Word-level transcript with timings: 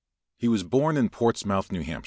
He 0.35 0.47
was 0.47 0.63
born 0.63 0.97
in 0.97 1.09
Portsmouth, 1.09 1.71
N. 1.71 1.83
H. 1.87 1.99